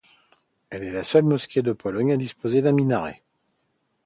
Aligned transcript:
Elle 0.71 0.83
est 0.83 0.91
la 0.91 1.03
seule 1.03 1.25
mosquée 1.25 1.61
de 1.61 1.73
Pologne 1.73 2.11
à 2.13 2.17
disposer 2.17 2.63
d'un 2.63 2.71
minaret. 2.71 3.21